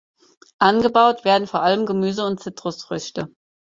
Angebaut 0.57 1.25
werden 1.25 1.45
vor 1.45 1.61
allem 1.61 1.85
Gemüse 1.85 2.25
und 2.25 2.39
Zitrusfrüchte. 2.39 3.27